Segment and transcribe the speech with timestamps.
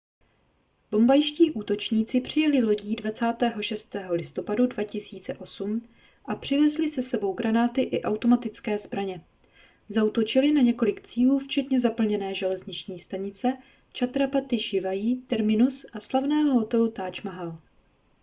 [0.91, 3.95] bombajští útočníci přijeli lodí 26.
[4.11, 5.87] listopadu 2008
[6.25, 9.23] a přivezli s sebou granáty i automatické zbraně
[9.87, 13.57] zaútočili na několik cílů včetně zaplněné železniční stanice
[13.97, 17.57] chhatrapati shivaji terminus a slavného hotelu taj mahal